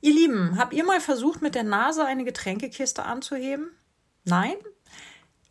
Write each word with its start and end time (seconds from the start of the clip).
Ihr 0.00 0.14
Lieben, 0.14 0.58
habt 0.58 0.72
ihr 0.72 0.84
mal 0.84 1.00
versucht, 1.00 1.42
mit 1.42 1.54
der 1.54 1.64
Nase 1.64 2.04
eine 2.04 2.24
Getränkekiste 2.24 3.04
anzuheben? 3.04 3.70
Nein? 4.24 4.54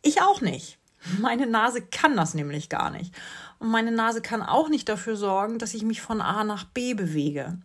Ich 0.02 0.22
auch 0.22 0.40
nicht. 0.40 0.78
Meine 1.18 1.46
Nase 1.46 1.82
kann 1.82 2.16
das 2.16 2.34
nämlich 2.34 2.68
gar 2.68 2.90
nicht. 2.90 3.14
Und 3.58 3.68
meine 3.70 3.92
Nase 3.92 4.20
kann 4.20 4.42
auch 4.42 4.68
nicht 4.68 4.88
dafür 4.88 5.16
sorgen, 5.16 5.58
dass 5.58 5.74
ich 5.74 5.82
mich 5.82 6.00
von 6.00 6.20
A 6.20 6.44
nach 6.44 6.64
B 6.64 6.94
bewege. 6.94 7.58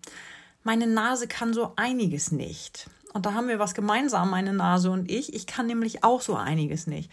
Meine 0.64 0.88
Nase 0.88 1.28
kann 1.28 1.54
so 1.54 1.74
einiges 1.75 2.32
nicht. 2.32 2.89
Und 3.14 3.25
da 3.25 3.33
haben 3.33 3.47
wir 3.47 3.60
was 3.60 3.74
gemeinsam, 3.74 4.29
meine 4.29 4.54
Nase 4.54 4.92
und 4.92 5.10
ich. 5.10 5.33
Ich 5.33 5.47
kann 5.47 5.68
nämlich 5.68 6.04
auch 6.04 6.21
so 6.21 6.36
einiges 6.36 6.86
nicht. 6.86 7.11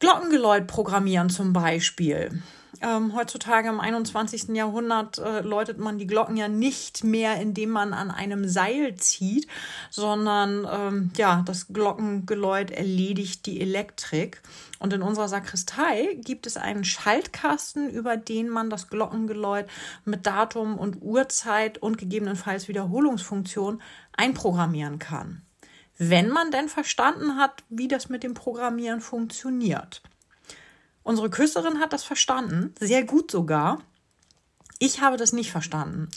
Glockengeläut 0.00 0.66
programmieren 0.66 1.30
zum 1.30 1.52
Beispiel. 1.52 2.42
Ähm, 2.80 3.14
heutzutage 3.14 3.68
im 3.68 3.80
21. 3.80 4.48
Jahrhundert 4.56 5.18
äh, 5.18 5.40
läutet 5.40 5.78
man 5.78 5.98
die 5.98 6.06
Glocken 6.06 6.36
ja 6.36 6.48
nicht 6.48 7.04
mehr, 7.04 7.40
indem 7.40 7.70
man 7.70 7.92
an 7.92 8.10
einem 8.10 8.48
Seil 8.48 8.96
zieht, 8.96 9.46
sondern 9.90 10.66
ähm, 10.70 11.10
ja, 11.16 11.42
das 11.44 11.68
Glockengeläut 11.68 12.70
erledigt 12.70 13.44
die 13.46 13.60
Elektrik. 13.60 14.40
Und 14.78 14.92
in 14.92 15.02
unserer 15.02 15.28
Sakristei 15.28 16.18
gibt 16.24 16.46
es 16.46 16.56
einen 16.56 16.84
Schaltkasten, 16.84 17.90
über 17.90 18.16
den 18.16 18.48
man 18.48 18.70
das 18.70 18.88
Glockengeläut 18.88 19.66
mit 20.04 20.26
Datum 20.26 20.78
und 20.78 21.02
Uhrzeit 21.02 21.78
und 21.78 21.98
gegebenenfalls 21.98 22.68
Wiederholungsfunktion 22.68 23.82
einprogrammieren 24.16 24.98
kann. 24.98 25.42
Wenn 25.98 26.30
man 26.30 26.50
denn 26.50 26.68
verstanden 26.68 27.36
hat, 27.36 27.62
wie 27.68 27.86
das 27.86 28.08
mit 28.08 28.22
dem 28.22 28.34
Programmieren 28.34 29.00
funktioniert. 29.00 30.02
Unsere 31.02 31.30
Küsterin 31.30 31.80
hat 31.80 31.92
das 31.92 32.04
verstanden, 32.04 32.74
sehr 32.78 33.04
gut 33.04 33.30
sogar. 33.30 33.78
Ich 34.78 35.00
habe 35.00 35.16
das 35.16 35.32
nicht 35.32 35.50
verstanden. 35.50 36.08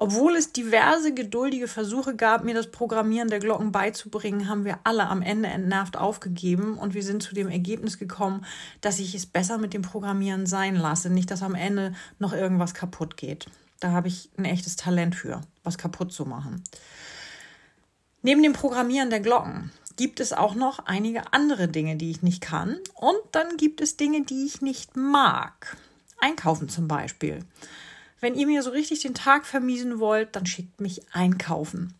Obwohl 0.00 0.36
es 0.36 0.52
diverse 0.52 1.12
geduldige 1.12 1.66
Versuche 1.66 2.14
gab, 2.14 2.44
mir 2.44 2.54
das 2.54 2.70
Programmieren 2.70 3.30
der 3.30 3.40
Glocken 3.40 3.72
beizubringen, 3.72 4.48
haben 4.48 4.64
wir 4.64 4.78
alle 4.84 5.08
am 5.08 5.22
Ende 5.22 5.48
entnervt 5.48 5.96
aufgegeben 5.96 6.78
und 6.78 6.94
wir 6.94 7.02
sind 7.02 7.20
zu 7.20 7.34
dem 7.34 7.48
Ergebnis 7.48 7.98
gekommen, 7.98 8.44
dass 8.80 9.00
ich 9.00 9.16
es 9.16 9.26
besser 9.26 9.58
mit 9.58 9.74
dem 9.74 9.82
Programmieren 9.82 10.46
sein 10.46 10.76
lasse, 10.76 11.10
nicht 11.10 11.32
dass 11.32 11.42
am 11.42 11.56
Ende 11.56 11.94
noch 12.20 12.32
irgendwas 12.32 12.74
kaputt 12.74 13.16
geht. 13.16 13.46
Da 13.80 13.90
habe 13.90 14.06
ich 14.06 14.30
ein 14.36 14.44
echtes 14.44 14.76
Talent 14.76 15.16
für, 15.16 15.40
was 15.64 15.78
kaputt 15.78 16.12
zu 16.12 16.24
machen. 16.24 16.62
Neben 18.22 18.44
dem 18.44 18.52
Programmieren 18.52 19.10
der 19.10 19.20
Glocken 19.20 19.72
gibt 19.98 20.20
es 20.20 20.32
auch 20.32 20.54
noch 20.54 20.78
einige 20.86 21.34
andere 21.34 21.68
Dinge, 21.68 21.96
die 21.96 22.10
ich 22.10 22.22
nicht 22.22 22.40
kann. 22.40 22.78
Und 22.94 23.18
dann 23.32 23.58
gibt 23.58 23.82
es 23.82 23.98
Dinge, 23.98 24.22
die 24.22 24.46
ich 24.46 24.62
nicht 24.62 24.96
mag. 24.96 25.76
Einkaufen 26.18 26.70
zum 26.70 26.88
Beispiel. 26.88 27.40
Wenn 28.20 28.34
ihr 28.34 28.46
mir 28.46 28.62
so 28.62 28.70
richtig 28.70 29.00
den 29.00 29.14
Tag 29.14 29.44
vermiesen 29.44 29.98
wollt, 29.98 30.34
dann 30.34 30.46
schickt 30.46 30.80
mich 30.80 31.02
einkaufen. 31.12 31.94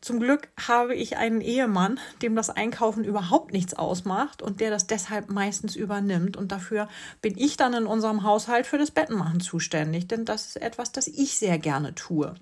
Zum 0.00 0.20
Glück 0.20 0.48
habe 0.68 0.94
ich 0.94 1.16
einen 1.16 1.40
Ehemann, 1.40 1.98
dem 2.22 2.36
das 2.36 2.50
Einkaufen 2.50 3.04
überhaupt 3.04 3.52
nichts 3.52 3.74
ausmacht 3.74 4.40
und 4.40 4.60
der 4.60 4.70
das 4.70 4.86
deshalb 4.86 5.30
meistens 5.30 5.74
übernimmt. 5.74 6.36
Und 6.36 6.52
dafür 6.52 6.88
bin 7.22 7.36
ich 7.36 7.56
dann 7.56 7.74
in 7.74 7.86
unserem 7.86 8.22
Haushalt 8.22 8.66
für 8.66 8.78
das 8.78 8.90
Bettenmachen 8.90 9.40
zuständig, 9.40 10.06
denn 10.08 10.24
das 10.24 10.46
ist 10.46 10.56
etwas, 10.56 10.92
das 10.92 11.08
ich 11.08 11.36
sehr 11.36 11.58
gerne 11.58 11.94
tue. 11.94 12.34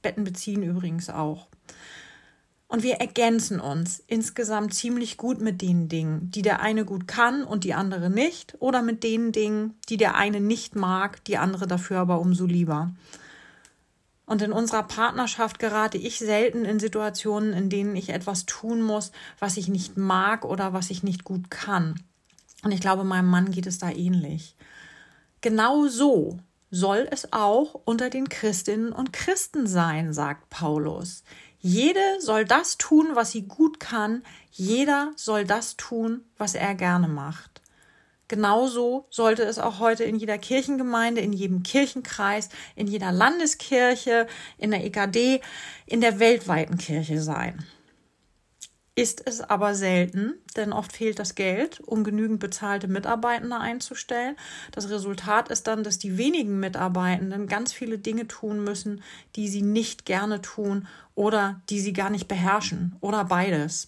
Betten 0.00 0.24
beziehen 0.24 0.62
übrigens 0.62 1.10
auch. 1.10 1.48
Und 2.72 2.82
wir 2.82 2.94
ergänzen 2.94 3.60
uns 3.60 4.02
insgesamt 4.06 4.72
ziemlich 4.72 5.18
gut 5.18 5.42
mit 5.42 5.60
den 5.60 5.90
Dingen, 5.90 6.30
die 6.30 6.40
der 6.40 6.60
eine 6.60 6.86
gut 6.86 7.06
kann 7.06 7.44
und 7.44 7.64
die 7.64 7.74
andere 7.74 8.08
nicht, 8.08 8.56
oder 8.60 8.80
mit 8.80 9.04
den 9.04 9.30
Dingen, 9.30 9.74
die 9.90 9.98
der 9.98 10.14
eine 10.14 10.40
nicht 10.40 10.74
mag, 10.74 11.22
die 11.26 11.36
andere 11.36 11.66
dafür 11.66 11.98
aber 11.98 12.18
umso 12.18 12.46
lieber. 12.46 12.94
Und 14.24 14.40
in 14.40 14.52
unserer 14.52 14.84
Partnerschaft 14.84 15.58
gerate 15.58 15.98
ich 15.98 16.18
selten 16.18 16.64
in 16.64 16.80
Situationen, 16.80 17.52
in 17.52 17.68
denen 17.68 17.94
ich 17.94 18.08
etwas 18.08 18.46
tun 18.46 18.80
muss, 18.80 19.12
was 19.38 19.58
ich 19.58 19.68
nicht 19.68 19.98
mag 19.98 20.46
oder 20.46 20.72
was 20.72 20.88
ich 20.88 21.02
nicht 21.02 21.24
gut 21.24 21.50
kann. 21.50 22.00
Und 22.64 22.72
ich 22.72 22.80
glaube, 22.80 23.04
meinem 23.04 23.28
Mann 23.28 23.50
geht 23.50 23.66
es 23.66 23.80
da 23.80 23.90
ähnlich. 23.90 24.56
Genau 25.42 25.88
so 25.88 26.38
soll 26.70 27.06
es 27.10 27.34
auch 27.34 27.78
unter 27.84 28.08
den 28.08 28.30
Christinnen 28.30 28.92
und 28.92 29.12
Christen 29.12 29.66
sein, 29.66 30.14
sagt 30.14 30.48
Paulus. 30.48 31.22
Jede 31.64 32.00
soll 32.18 32.44
das 32.44 32.76
tun, 32.76 33.10
was 33.14 33.30
sie 33.30 33.42
gut 33.42 33.78
kann. 33.78 34.24
Jeder 34.50 35.12
soll 35.14 35.44
das 35.44 35.76
tun, 35.76 36.24
was 36.36 36.56
er 36.56 36.74
gerne 36.74 37.06
macht. 37.06 37.62
Genauso 38.26 39.06
sollte 39.10 39.44
es 39.44 39.60
auch 39.60 39.78
heute 39.78 40.02
in 40.02 40.16
jeder 40.16 40.38
Kirchengemeinde, 40.38 41.20
in 41.20 41.32
jedem 41.32 41.62
Kirchenkreis, 41.62 42.48
in 42.74 42.88
jeder 42.88 43.12
Landeskirche, 43.12 44.26
in 44.58 44.72
der 44.72 44.84
EKD, 44.84 45.40
in 45.86 46.00
der 46.00 46.18
weltweiten 46.18 46.78
Kirche 46.78 47.22
sein 47.22 47.64
ist 48.94 49.26
es 49.26 49.40
aber 49.40 49.74
selten, 49.74 50.34
denn 50.56 50.72
oft 50.72 50.92
fehlt 50.92 51.18
das 51.18 51.34
Geld, 51.34 51.80
um 51.80 52.04
genügend 52.04 52.40
bezahlte 52.40 52.88
Mitarbeitende 52.88 53.56
einzustellen. 53.58 54.36
Das 54.70 54.90
Resultat 54.90 55.48
ist 55.48 55.66
dann, 55.66 55.82
dass 55.82 55.98
die 55.98 56.18
wenigen 56.18 56.60
Mitarbeitenden 56.60 57.46
ganz 57.46 57.72
viele 57.72 57.98
Dinge 57.98 58.28
tun 58.28 58.62
müssen, 58.62 59.02
die 59.34 59.48
sie 59.48 59.62
nicht 59.62 60.04
gerne 60.04 60.42
tun 60.42 60.86
oder 61.14 61.62
die 61.70 61.80
sie 61.80 61.94
gar 61.94 62.10
nicht 62.10 62.28
beherrschen 62.28 62.96
oder 63.00 63.24
beides. 63.24 63.86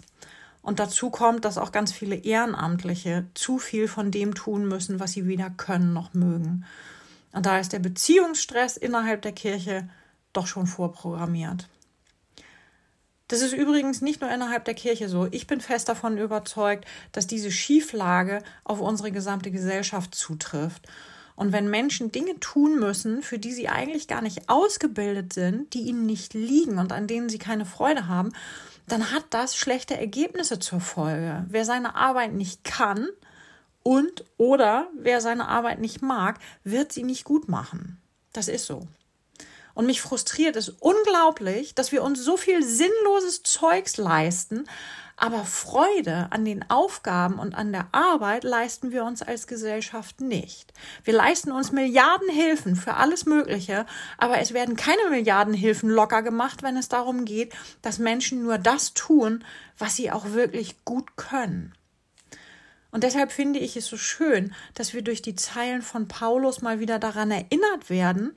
Und 0.62 0.78
dazu 0.78 1.10
kommt, 1.10 1.44
dass 1.44 1.58
auch 1.58 1.72
ganz 1.72 1.92
viele 1.92 2.16
Ehrenamtliche 2.16 3.26
zu 3.34 3.58
viel 3.58 3.88
von 3.88 4.10
dem 4.10 4.34
tun 4.34 4.66
müssen, 4.66 5.00
was 5.00 5.12
sie 5.12 5.26
weder 5.26 5.50
können 5.50 5.92
noch 5.92 6.14
mögen. 6.14 6.64
Und 7.32 7.44
da 7.44 7.58
ist 7.58 7.74
der 7.74 7.80
Beziehungsstress 7.80 8.78
innerhalb 8.78 9.20
der 9.20 9.32
Kirche 9.32 9.86
doch 10.32 10.46
schon 10.46 10.66
vorprogrammiert. 10.66 11.68
Das 13.28 13.40
ist 13.40 13.54
übrigens 13.54 14.02
nicht 14.02 14.20
nur 14.20 14.30
innerhalb 14.30 14.64
der 14.64 14.74
Kirche 14.74 15.08
so. 15.08 15.26
Ich 15.30 15.46
bin 15.46 15.60
fest 15.60 15.88
davon 15.88 16.18
überzeugt, 16.18 16.84
dass 17.12 17.26
diese 17.26 17.50
Schieflage 17.50 18.42
auf 18.64 18.80
unsere 18.80 19.12
gesamte 19.12 19.50
Gesellschaft 19.50 20.14
zutrifft. 20.14 20.86
Und 21.36 21.52
wenn 21.52 21.68
Menschen 21.68 22.12
Dinge 22.12 22.38
tun 22.38 22.78
müssen, 22.78 23.22
für 23.22 23.38
die 23.38 23.52
sie 23.52 23.68
eigentlich 23.68 24.06
gar 24.06 24.22
nicht 24.22 24.48
ausgebildet 24.48 25.32
sind, 25.32 25.74
die 25.74 25.80
ihnen 25.80 26.06
nicht 26.06 26.34
liegen 26.34 26.78
und 26.78 26.92
an 26.92 27.06
denen 27.06 27.28
sie 27.28 27.38
keine 27.38 27.64
Freude 27.64 28.06
haben, 28.06 28.32
dann 28.86 29.10
hat 29.10 29.24
das 29.30 29.56
schlechte 29.56 29.96
Ergebnisse 29.96 30.58
zur 30.58 30.80
Folge. 30.80 31.44
Wer 31.48 31.64
seine 31.64 31.96
Arbeit 31.96 32.34
nicht 32.34 32.62
kann 32.62 33.08
und 33.82 34.24
oder 34.36 34.88
wer 34.96 35.20
seine 35.20 35.48
Arbeit 35.48 35.80
nicht 35.80 36.02
mag, 36.02 36.38
wird 36.62 36.92
sie 36.92 37.02
nicht 37.02 37.24
gut 37.24 37.48
machen. 37.48 38.00
Das 38.32 38.48
ist 38.48 38.66
so. 38.66 38.86
Und 39.74 39.86
mich 39.86 40.00
frustriert 40.00 40.56
es 40.56 40.68
unglaublich, 40.68 41.74
dass 41.74 41.92
wir 41.92 42.02
uns 42.02 42.22
so 42.22 42.36
viel 42.36 42.62
sinnloses 42.62 43.42
Zeugs 43.42 43.96
leisten, 43.96 44.66
aber 45.16 45.44
Freude 45.44 46.28
an 46.30 46.44
den 46.44 46.68
Aufgaben 46.70 47.38
und 47.38 47.54
an 47.54 47.72
der 47.72 47.86
Arbeit 47.92 48.42
leisten 48.42 48.90
wir 48.90 49.04
uns 49.04 49.22
als 49.22 49.46
Gesellschaft 49.46 50.20
nicht. 50.20 50.72
Wir 51.04 51.14
leisten 51.14 51.52
uns 51.52 51.70
Milliardenhilfen 51.70 52.74
für 52.74 52.94
alles 52.94 53.24
Mögliche, 53.24 53.86
aber 54.18 54.38
es 54.38 54.52
werden 54.52 54.76
keine 54.76 55.10
Milliardenhilfen 55.10 55.88
locker 55.88 56.22
gemacht, 56.22 56.62
wenn 56.62 56.76
es 56.76 56.88
darum 56.88 57.24
geht, 57.24 57.52
dass 57.82 57.98
Menschen 57.98 58.42
nur 58.42 58.58
das 58.58 58.92
tun, 58.92 59.44
was 59.78 59.94
sie 59.94 60.10
auch 60.10 60.32
wirklich 60.32 60.84
gut 60.84 61.16
können. 61.16 61.74
Und 62.90 63.02
deshalb 63.02 63.32
finde 63.32 63.58
ich 63.58 63.76
es 63.76 63.86
so 63.86 63.96
schön, 63.96 64.54
dass 64.74 64.94
wir 64.94 65.02
durch 65.02 65.20
die 65.20 65.34
Zeilen 65.34 65.82
von 65.82 66.06
Paulus 66.06 66.62
mal 66.62 66.78
wieder 66.78 67.00
daran 67.00 67.30
erinnert 67.30 67.90
werden, 67.90 68.36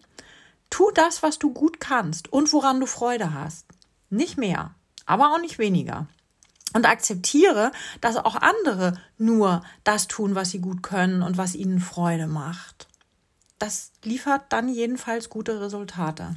Tu 0.69 0.91
das, 0.94 1.23
was 1.23 1.39
du 1.39 1.53
gut 1.53 1.79
kannst 1.79 2.31
und 2.31 2.51
woran 2.53 2.79
du 2.79 2.85
Freude 2.85 3.33
hast. 3.33 3.66
Nicht 4.09 4.38
mehr, 4.38 4.75
aber 5.06 5.33
auch 5.33 5.39
nicht 5.39 5.59
weniger. 5.59 6.07
Und 6.74 6.86
akzeptiere, 6.86 7.71
dass 8.01 8.18
auch 8.18 8.36
andere 8.36 9.00
nur 9.18 9.63
das 9.83 10.07
tun, 10.07 10.36
was 10.36 10.51
sie 10.51 10.59
gut 10.59 10.83
können 10.83 11.24
und 11.24 11.38
was 11.38 11.56
ihnen 11.56 11.80
Freude 11.80 12.27
macht. 12.27 12.88
Das 13.57 13.91
liefert 14.03 14.44
dann 14.50 14.69
jedenfalls 14.69 15.30
gute 15.30 15.59
Resultate. 15.62 16.36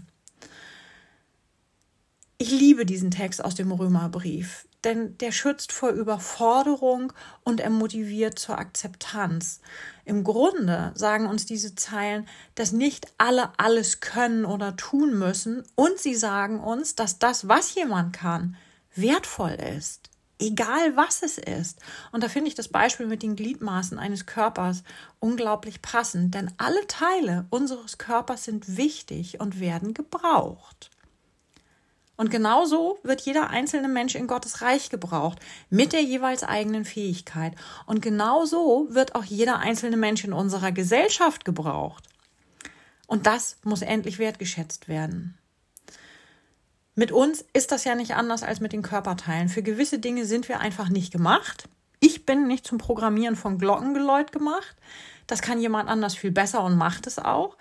Ich 2.38 2.50
liebe 2.50 2.86
diesen 2.86 3.10
Text 3.10 3.44
aus 3.44 3.54
dem 3.54 3.70
Römerbrief 3.70 4.66
denn 4.84 5.18
der 5.18 5.32
schützt 5.32 5.72
vor 5.72 5.90
Überforderung 5.90 7.12
und 7.44 7.60
er 7.60 7.70
motiviert 7.70 8.38
zur 8.38 8.58
Akzeptanz. 8.58 9.60
Im 10.04 10.24
Grunde 10.24 10.92
sagen 10.94 11.26
uns 11.26 11.46
diese 11.46 11.74
Zeilen, 11.74 12.26
dass 12.54 12.72
nicht 12.72 13.06
alle 13.18 13.52
alles 13.58 14.00
können 14.00 14.44
oder 14.44 14.76
tun 14.76 15.18
müssen 15.18 15.62
und 15.74 15.98
sie 15.98 16.14
sagen 16.14 16.60
uns, 16.60 16.94
dass 16.94 17.18
das, 17.18 17.48
was 17.48 17.74
jemand 17.74 18.14
kann, 18.14 18.56
wertvoll 18.94 19.56
ist. 19.76 20.10
Egal 20.38 20.96
was 20.96 21.22
es 21.22 21.36
ist. 21.36 21.80
Und 22.12 22.24
da 22.24 22.28
finde 22.28 22.48
ich 22.48 22.54
das 22.54 22.68
Beispiel 22.68 23.06
mit 23.06 23.22
den 23.22 23.36
Gliedmaßen 23.36 23.98
eines 23.98 24.24
Körpers 24.24 24.84
unglaublich 25.18 25.82
passend, 25.82 26.34
denn 26.34 26.50
alle 26.56 26.86
Teile 26.86 27.44
unseres 27.50 27.98
Körpers 27.98 28.44
sind 28.44 28.78
wichtig 28.78 29.38
und 29.38 29.60
werden 29.60 29.92
gebraucht. 29.92 30.90
Und 32.20 32.30
genauso 32.30 32.98
wird 33.02 33.22
jeder 33.22 33.48
einzelne 33.48 33.88
Mensch 33.88 34.14
in 34.14 34.26
Gottes 34.26 34.60
Reich 34.60 34.90
gebraucht, 34.90 35.38
mit 35.70 35.94
der 35.94 36.02
jeweils 36.02 36.44
eigenen 36.44 36.84
Fähigkeit. 36.84 37.54
Und 37.86 38.02
genauso 38.02 38.88
wird 38.90 39.14
auch 39.14 39.24
jeder 39.24 39.60
einzelne 39.60 39.96
Mensch 39.96 40.22
in 40.24 40.34
unserer 40.34 40.70
Gesellschaft 40.70 41.46
gebraucht. 41.46 42.04
Und 43.06 43.26
das 43.26 43.56
muss 43.64 43.80
endlich 43.80 44.18
wertgeschätzt 44.18 44.86
werden. 44.86 45.38
Mit 46.94 47.10
uns 47.10 47.42
ist 47.54 47.72
das 47.72 47.84
ja 47.84 47.94
nicht 47.94 48.14
anders 48.14 48.42
als 48.42 48.60
mit 48.60 48.74
den 48.74 48.82
Körperteilen. 48.82 49.48
Für 49.48 49.62
gewisse 49.62 49.98
Dinge 49.98 50.26
sind 50.26 50.46
wir 50.50 50.60
einfach 50.60 50.90
nicht 50.90 51.14
gemacht. 51.14 51.70
Ich 52.00 52.26
bin 52.26 52.46
nicht 52.46 52.66
zum 52.66 52.76
Programmieren 52.76 53.34
von 53.34 53.56
Glockengeläut 53.56 54.30
gemacht. 54.30 54.76
Das 55.26 55.40
kann 55.40 55.58
jemand 55.58 55.88
anders 55.88 56.16
viel 56.16 56.32
besser 56.32 56.64
und 56.64 56.76
macht 56.76 57.06
es 57.06 57.18
auch. 57.18 57.56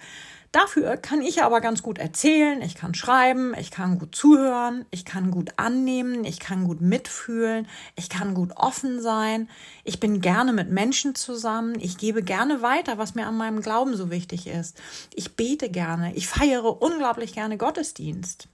Dafür 0.51 0.97
kann 0.97 1.21
ich 1.21 1.43
aber 1.43 1.61
ganz 1.61 1.83
gut 1.83 1.99
erzählen, 1.99 2.63
ich 2.63 2.73
kann 2.73 2.95
schreiben, 2.95 3.53
ich 3.59 3.69
kann 3.69 3.99
gut 3.99 4.15
zuhören, 4.15 4.83
ich 4.89 5.05
kann 5.05 5.29
gut 5.29 5.51
annehmen, 5.57 6.25
ich 6.25 6.39
kann 6.39 6.63
gut 6.63 6.81
mitfühlen, 6.81 7.67
ich 7.95 8.09
kann 8.09 8.33
gut 8.33 8.53
offen 8.55 8.99
sein, 8.99 9.47
ich 9.83 9.99
bin 9.99 10.21
gerne 10.21 10.51
mit 10.51 10.71
Menschen 10.71 11.13
zusammen, 11.13 11.79
ich 11.79 11.99
gebe 11.99 12.23
gerne 12.23 12.63
weiter, 12.63 12.97
was 12.97 13.13
mir 13.13 13.27
an 13.27 13.37
meinem 13.37 13.61
Glauben 13.61 13.95
so 13.95 14.09
wichtig 14.09 14.47
ist. 14.47 14.81
Ich 15.13 15.35
bete 15.35 15.69
gerne, 15.69 16.15
ich 16.15 16.27
feiere 16.27 16.81
unglaublich 16.81 17.33
gerne 17.33 17.57
Gottesdienst. 17.57 18.47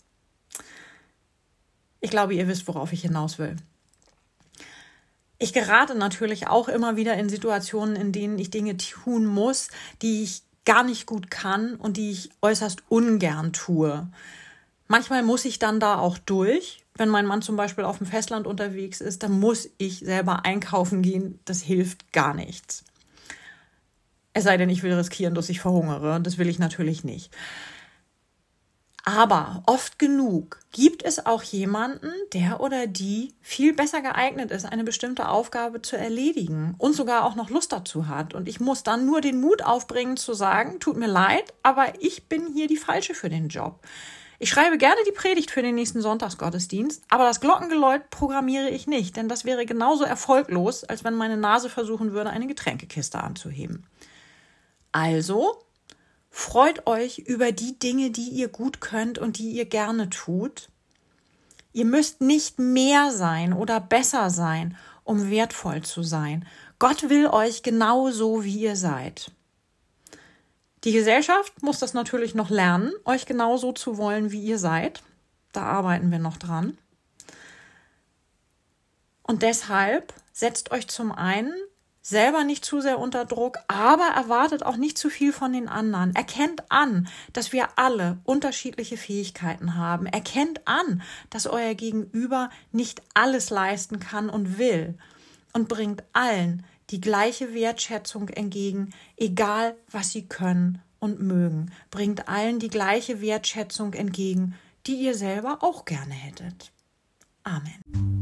Ich 2.01 2.09
glaube, 2.09 2.33
ihr 2.33 2.50
wisst, 2.50 2.68
worauf 2.68 2.91
ich 2.91 3.03
hinaus 3.03 3.39
will. 3.39 3.56
Ich 5.38 5.53
gerate 5.53 5.95
natürlich 5.95 6.48
auch 6.48 6.68
immer 6.68 6.98
wieder 6.98 7.15
in 7.15 7.30
Situationen, 7.30 7.95
in 7.95 8.12
denen 8.12 8.38
ich 8.38 8.50
Dinge 8.50 8.75
tun 8.75 9.25
muss, 9.25 9.69
die 10.01 10.24
ich 10.24 10.44
gar 10.65 10.83
nicht 10.83 11.06
gut 11.06 11.31
kann 11.31 11.75
und 11.75 11.97
die 11.97 12.12
ich 12.12 12.29
äußerst 12.41 12.83
ungern 12.89 13.53
tue. 13.53 14.07
Manchmal 14.88 15.23
muss 15.23 15.45
ich 15.45 15.59
dann 15.59 15.79
da 15.79 15.97
auch 15.97 16.17
durch. 16.17 16.83
Wenn 16.97 17.09
mein 17.09 17.25
Mann 17.25 17.41
zum 17.41 17.56
Beispiel 17.56 17.83
auf 17.83 17.97
dem 17.97 18.07
Festland 18.07 18.47
unterwegs 18.47 19.01
ist, 19.01 19.23
dann 19.23 19.39
muss 19.39 19.69
ich 19.77 20.00
selber 20.00 20.45
einkaufen 20.45 21.01
gehen. 21.01 21.39
Das 21.45 21.62
hilft 21.62 22.13
gar 22.13 22.33
nichts. 22.33 22.83
Es 24.33 24.44
sei 24.44 24.57
denn, 24.57 24.69
ich 24.69 24.83
will 24.83 24.94
riskieren, 24.94 25.35
dass 25.35 25.50
ich 25.50 25.62
verhungere. 25.62 26.19
Das 26.21 26.38
will 26.38 26.50
ich 26.50 26.59
natürlich 26.59 27.03
nicht. 27.03 27.33
Aber 29.07 29.62
oft 29.68 30.00
genug 30.00 30.60
gibt 30.72 31.04
es 31.04 31.28
auch 31.28 31.44
jemanden, 31.44 32.12
der 32.34 32.60
oder 32.60 32.88
die 32.88 33.36
viel 33.40 33.72
besser 33.72 34.02
geeignet 34.02 34.50
ist, 34.50 34.66
eine 34.66 34.84
bestimmte 34.84 35.30
Aufgabe 35.30 35.84
zu 35.84 35.96
erledigen 35.96 36.74
und 36.80 36.94
sogar 36.94 37.24
auch 37.24 37.36
noch 37.36 37.52
Lust 37.52 37.72
dazu 37.72 38.07
hat. 38.07 38.34
Und 38.34 38.50
ich 38.50 38.60
muss 38.60 38.81
dann 38.81 39.06
nur 39.06 39.22
den 39.22 39.40
Mut 39.40 39.63
aufbringen 39.63 40.18
zu 40.18 40.34
sagen, 40.34 40.80
tut 40.80 40.98
mir 40.98 41.07
leid, 41.07 41.54
aber 41.62 41.94
ich 42.00 42.28
bin 42.28 42.48
hier 42.52 42.66
die 42.66 42.78
Falsche 42.78 43.13
für 43.13 43.30
den 43.30 43.48
Job. 43.48 43.80
Ich 44.40 44.50
schreibe 44.50 44.80
gerne 44.80 45.00
die 45.08 45.13
Predigt 45.13 45.51
für 45.51 45.62
den 45.62 45.75
nächsten 45.75 46.01
Sonntagsgottesdienst, 46.01 47.04
aber 47.08 47.25
das 47.25 47.42
Glockengeläut 47.42 48.10
programmiere 48.10 48.69
ich 48.69 48.88
nicht, 48.88 49.16
denn 49.18 49.30
das 49.30 49.46
wäre 49.46 49.68
genauso 49.68 50.04
erfolglos, 50.04 50.84
als 50.84 51.04
wenn 51.04 51.13
meine 51.13 51.38
Nase 51.38 51.69
versuchen 51.69 52.12
würde, 52.12 52.31
eine 52.31 52.48
Getränkekiste 52.48 53.24
anzuheben. 53.24 53.86
Also 54.92 55.64
Freut 56.38 56.86
euch 56.86 57.20
über 57.20 57.54
die 57.54 57.80
Dinge, 57.80 58.12
die 58.12 58.28
ihr 58.28 58.50
gut 58.50 58.82
könnt 58.82 59.18
und 59.18 59.38
die 59.38 59.52
ihr 59.52 59.64
gerne 59.64 60.10
tut. 60.10 60.68
Ihr 61.72 61.86
müsst 61.86 62.20
nicht 62.20 62.60
mehr 62.60 63.14
sein 63.14 63.54
oder 63.54 63.80
besser 63.80 64.30
sein, 64.30 64.78
um 65.06 65.32
wertvoll 65.32 65.84
zu 65.84 66.04
sein. 66.04 66.46
Gott 66.78 67.10
will 67.10 67.28
euch 67.28 67.64
genau 67.64 68.12
so, 68.12 68.44
wie 68.44 68.60
ihr 68.60 68.76
seid. 68.76 69.32
Die 70.84 70.92
Gesellschaft 70.92 71.64
muss 71.64 71.80
das 71.80 71.94
natürlich 71.94 72.36
noch 72.36 72.50
lernen, 72.50 72.92
euch 73.06 73.26
genauso 73.26 73.72
zu 73.72 73.98
wollen, 73.98 74.34
wie 74.34 74.42
ihr 74.42 74.60
seid. 74.60 75.04
Da 75.54 75.62
arbeiten 75.62 76.12
wir 76.12 76.20
noch 76.20 76.36
dran. 76.36 76.78
Und 79.24 79.42
deshalb 79.42 80.14
setzt 80.34 80.72
euch 80.72 80.90
zum 80.90 81.14
einen 81.14 81.54
selber 82.06 82.44
nicht 82.44 82.63
zu 82.63 82.81
sehr 82.81 83.00
unter 83.00 83.25
Druck, 83.25 83.57
aber 83.68 84.06
erwartet 84.16 84.62
auch 84.62 84.78
nicht 84.78 84.96
zu 84.96 85.10
viel 85.10 85.34
von 85.34 85.54
den 85.54 85.68
anderen. 85.68 86.13
Erkennt 86.13 86.63
an, 86.69 87.07
dass 87.34 87.52
wir 87.52 87.80
alle 87.80 88.19
unterschiedliche 88.25 88.96
Fähigkeiten 88.96 89.75
haben. 89.75 90.06
Erkennt 90.06 90.68
an, 90.68 91.02
dass 91.31 91.48
euer 91.48 91.74
Gegenüber 91.74 92.52
nicht 92.72 93.02
alles 93.16 93.50
leisten 93.50 94.00
kann 94.00 94.30
und 94.30 94.60
will. 94.60 95.00
Und 95.52 95.68
bringt 95.68 96.04
allen 96.13 96.63
die 96.92 97.02
gleiche 97.02 97.56
Wertschätzung 97.56 98.30
entgegen, 98.30 98.94
egal 99.18 99.75
was 99.90 100.12
sie 100.12 100.28
können 100.28 100.84
und 101.00 101.19
mögen. 101.19 101.72
Bringt 101.90 102.30
allen 102.30 102.60
die 102.60 102.69
gleiche 102.69 103.19
Wertschätzung 103.19 103.94
entgegen, 103.94 104.54
die 104.86 104.98
ihr 104.98 105.16
selber 105.16 105.58
auch 105.62 105.86
gerne 105.86 106.13
hättet. 106.13 106.72
Amen. 107.44 108.14